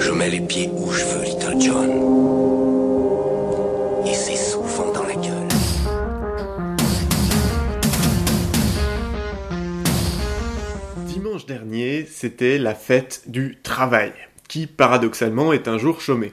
[0.00, 1.90] Je mets les pieds où je veux, Little John.
[4.06, 5.48] Et c'est souvent dans la gueule.
[11.06, 14.12] Dimanche dernier, c'était la fête du travail,
[14.48, 16.32] qui paradoxalement est un jour chômé.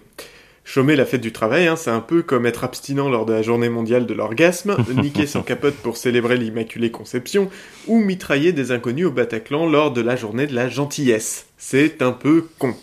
[0.63, 3.41] Chômer la fête du travail, hein, c'est un peu comme être abstinent lors de la
[3.41, 7.49] journée mondiale de l'orgasme, niquer sans capote pour célébrer l'Immaculée Conception,
[7.88, 11.47] ou mitrailler des inconnus au Bataclan lors de la journée de la gentillesse.
[11.57, 12.73] C'est un peu con.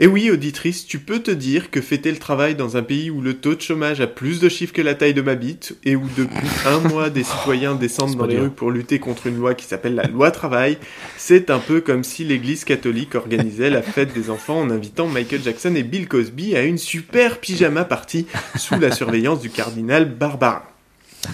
[0.00, 3.20] Et oui, auditrice, tu peux te dire que fêter le travail dans un pays où
[3.20, 5.96] le taux de chômage a plus de chiffres que la taille de ma bite, et
[5.96, 9.54] où depuis un mois des citoyens descendent dans les rues pour lutter contre une loi
[9.54, 10.78] qui s'appelle la loi travail,
[11.16, 15.42] c'est un peu comme si l'église catholique organisait la fête des enfants en invitant Michael
[15.42, 20.62] Jackson et Bill Cosby à une super pyjama party sous la surveillance du cardinal Barbarin.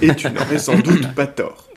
[0.00, 1.68] Et tu n'aurais sans doute pas tort.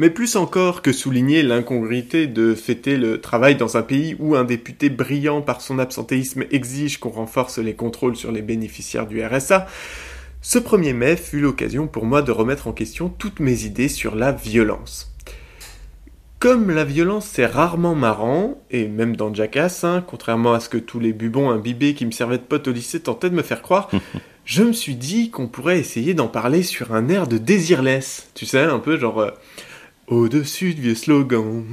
[0.00, 4.44] Mais plus encore que souligner l'incongruité de fêter le travail dans un pays où un
[4.44, 9.66] député brillant par son absentéisme exige qu'on renforce les contrôles sur les bénéficiaires du RSA,
[10.40, 14.16] ce 1er mai fut l'occasion pour moi de remettre en question toutes mes idées sur
[14.16, 15.14] la violence.
[16.38, 20.78] Comme la violence c'est rarement marrant, et même dans Jackass, hein, contrairement à ce que
[20.78, 23.60] tous les bubons imbibés qui me servaient de pote au lycée tentaient de me faire
[23.60, 23.90] croire,
[24.46, 28.30] je me suis dit qu'on pourrait essayer d'en parler sur un air de désirless.
[28.34, 29.20] Tu sais, un peu genre...
[29.20, 29.30] euh,
[30.10, 31.64] au-dessus de vieux slogans.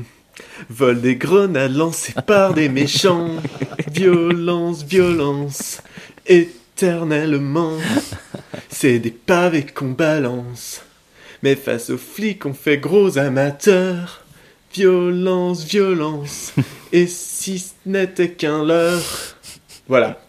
[0.70, 3.32] Vol des grenades lancées par des méchants.
[3.92, 5.82] Violence, violence,
[6.28, 7.78] éternellement.
[8.70, 10.82] C'est des pavés qu'on balance.
[11.42, 14.24] Mais face aux flics, on fait gros amateurs.
[14.74, 16.54] Violence, violence.
[16.92, 19.36] Et si ce n'était qu'un leurre.
[19.88, 20.20] Voilà.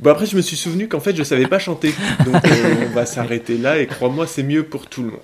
[0.00, 1.94] Bon après je me suis souvenu qu'en fait je savais pas chanter.
[2.24, 5.20] Donc euh, on va s'arrêter là et crois-moi c'est mieux pour tout le monde.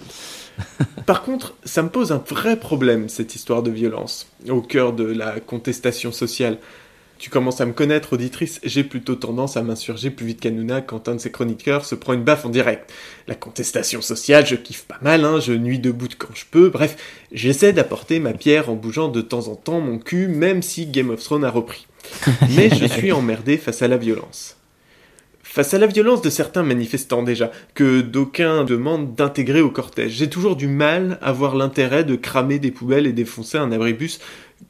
[1.07, 5.05] Par contre, ça me pose un vrai problème, cette histoire de violence, au cœur de
[5.05, 6.59] la contestation sociale.
[7.19, 11.09] Tu commences à me connaître, auditrice, j'ai plutôt tendance à m'insurger plus vite qu'Anouna quand
[11.09, 12.93] un de ses chroniqueurs se prend une baffe en direct.
[13.29, 16.97] La contestation sociale, je kiffe pas mal, hein, je nuis debout quand je peux, bref,
[17.31, 21.11] j'essaie d'apporter ma pierre en bougeant de temps en temps mon cul, même si Game
[21.11, 21.87] of Thrones a repris.
[22.57, 24.57] Mais je suis emmerdé face à la violence.
[25.55, 30.31] Face à la violence de certains manifestants déjà, que d'aucuns demandent d'intégrer au cortège, j'ai
[30.31, 34.19] toujours du mal à voir l'intérêt de cramer des poubelles et défoncer un abribus,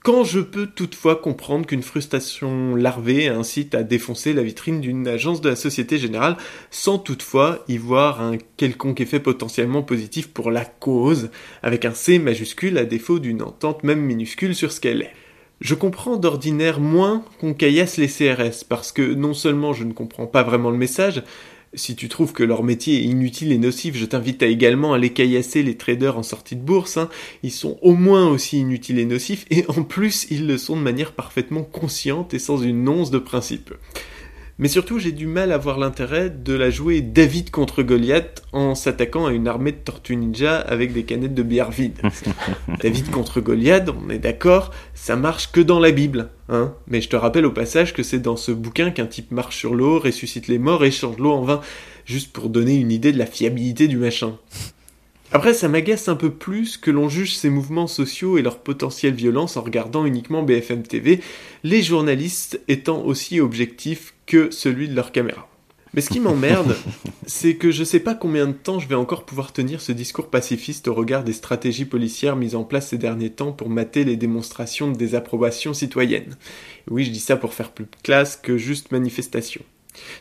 [0.03, 5.41] quand je peux toutefois comprendre qu'une frustration larvée incite à défoncer la vitrine d'une agence
[5.41, 6.37] de la Société Générale,
[6.73, 11.31] sans toutefois y voir un quelconque effet potentiellement positif pour la cause,
[11.63, 15.15] avec un C majuscule à défaut d'une entente même minuscule sur ce qu'elle est.
[15.61, 20.27] Je comprends d'ordinaire moins qu'on caillasse les CRS, parce que non seulement je ne comprends
[20.27, 21.23] pas vraiment le message,
[21.75, 25.11] si tu trouves que leur métier est inutile et nocif, je t'invite à également aller
[25.11, 27.09] caillasser les traders en sortie de bourse, hein.
[27.43, 30.83] ils sont au moins aussi inutiles et nocifs, et en plus ils le sont de
[30.83, 33.73] manière parfaitement consciente et sans une once de principe.
[34.63, 38.77] Mais surtout, j'ai du mal à voir l'intérêt de la jouer David contre Goliath en
[38.77, 42.01] s'attaquant à une armée de tortues ninja avec des canettes de bière vides.
[42.81, 46.75] David contre Goliath, on est d'accord, ça marche que dans la Bible, hein.
[46.87, 49.75] Mais je te rappelle au passage que c'est dans ce bouquin qu'un type marche sur
[49.75, 51.61] l'eau, ressuscite les morts et change l'eau en vin,
[52.05, 54.39] juste pour donner une idée de la fiabilité du machin.
[55.35, 59.15] Après, ça m'agace un peu plus que l'on juge ces mouvements sociaux et leur potentielle
[59.15, 61.21] violence en regardant uniquement BFM TV,
[61.65, 65.47] les journalistes étant aussi objectifs que celui de leur caméra.
[65.93, 66.75] Mais ce qui m'emmerde,
[67.27, 70.31] c'est que je sais pas combien de temps je vais encore pouvoir tenir ce discours
[70.31, 74.17] pacifiste au regard des stratégies policières mises en place ces derniers temps pour mater les
[74.17, 76.39] démonstrations de désapprobation citoyenne.
[76.91, 79.61] Oui, je dis ça pour faire plus classe que juste manifestation.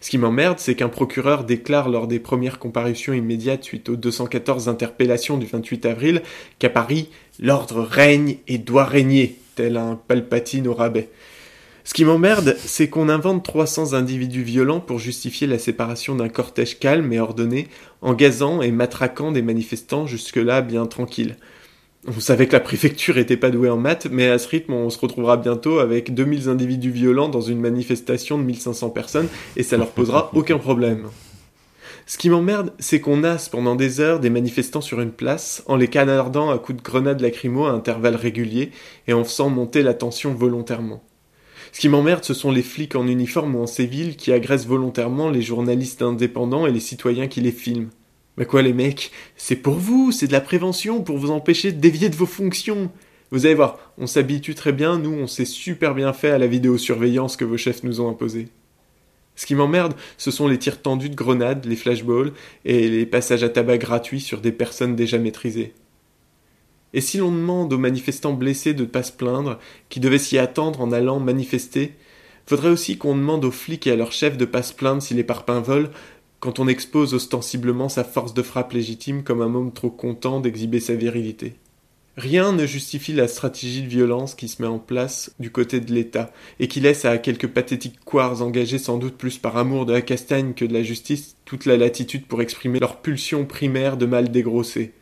[0.02, 4.68] Ce qui m'emmerde, c'est qu'un procureur déclare lors des premières comparutions immédiates suite aux 214
[4.68, 6.22] interpellations du 28 avril
[6.60, 7.08] qu'à Paris,
[7.40, 11.08] l'ordre règne et doit régner, tel un palpatine au rabais.
[11.84, 16.78] Ce qui m'emmerde, c'est qu'on invente 300 individus violents pour justifier la séparation d'un cortège
[16.78, 17.68] calme et ordonné,
[18.02, 21.38] en gazant et matraquant des manifestants jusque-là bien tranquilles.
[22.08, 24.90] On savait que la préfecture était pas douée en maths, mais à ce rythme, on
[24.90, 29.78] se retrouvera bientôt avec 2000 individus violents dans une manifestation de 1500 personnes, et ça
[29.78, 31.08] leur posera aucun problème.
[32.08, 35.76] Ce qui m'emmerde, c'est qu'on nasse pendant des heures des manifestants sur une place, en
[35.76, 38.72] les canardant à coups de grenades lacrymo à intervalles réguliers,
[39.08, 41.04] et en faisant monter la tension volontairement.
[41.72, 45.30] Ce qui m'emmerde, ce sont les flics en uniforme ou en civil qui agressent volontairement
[45.30, 47.90] les journalistes indépendants et les citoyens qui les filment.
[48.38, 49.12] Mais quoi les mecs?
[49.38, 52.92] C'est pour vous, c'est de la prévention pour vous empêcher de dévier de vos fonctions.
[53.32, 56.48] Vous allez voir, on s'habitue très bien, nous on s'est super bien fait à la
[56.48, 58.50] vidéosurveillance que vos chefs nous ont imposée.
[59.38, 62.34] Ce qui m'emmerde, ce sont les tirs tendus de grenades, les flashballs
[62.66, 65.74] et les passages à tabac gratuits sur des personnes déjà maîtrisées.
[66.94, 69.60] Et si l'on demande aux manifestants blessés de ne pas se plaindre,
[69.90, 71.96] qui devaient s'y attendre en allant manifester,
[72.52, 75.14] Faudrait aussi qu'on demande aux flics et à leurs chefs de pas se plaindre si
[75.14, 75.90] les parpaings volent,
[76.40, 80.80] quand on expose ostensiblement sa force de frappe légitime comme un homme trop content d'exhiber
[80.80, 81.54] sa virilité.
[82.18, 85.94] Rien ne justifie la stratégie de violence qui se met en place du côté de
[85.94, 89.94] l'État, et qui laisse à quelques pathétiques couards engagés sans doute plus par amour de
[89.94, 94.08] la castagne que de la justice toute la latitude pour exprimer leur pulsion primaire de
[94.08, 94.94] mal dégrosser.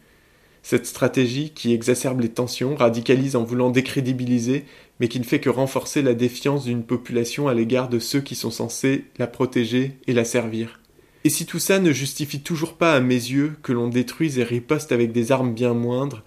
[0.62, 4.66] Cette stratégie, qui exacerbe les tensions, radicalise en voulant décrédibiliser,
[5.00, 8.36] mais qui ne fait que renforcer la défiance d'une population à l'égard de ceux qui
[8.36, 10.80] sont censés la protéger et la servir.
[11.24, 14.44] Et si tout ça ne justifie toujours pas à mes yeux que l'on détruise et
[14.44, 16.24] riposte avec des armes bien moindres,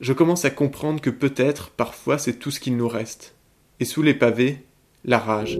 [0.00, 3.34] je commence à comprendre que peut-être, parfois, c'est tout ce qu'il nous reste.
[3.80, 4.58] Et sous les pavés,
[5.04, 5.58] la rage.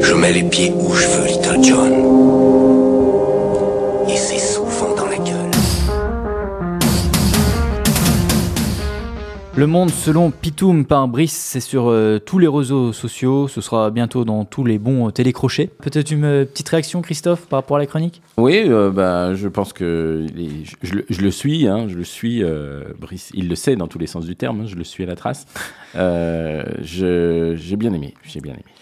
[0.00, 2.67] Je mets les pieds où je veux, Little John.
[9.58, 13.90] Le monde selon Pitoum par Brice, c'est sur euh, tous les réseaux sociaux, ce sera
[13.90, 15.68] bientôt dans tous les bons euh, télécrochets.
[15.82, 18.22] Peut-être une euh, petite réaction Christophe par rapport à la chronique?
[18.36, 20.26] Oui, euh, bah, je pense que
[20.82, 22.40] je, le- suis, hein, je le suis,
[23.00, 25.06] Brice, il le sait dans tous les sens du terme, hein, je le suis à
[25.08, 25.44] la trace.
[25.92, 28.62] J'ai bien aimé, j'ai bien aimé.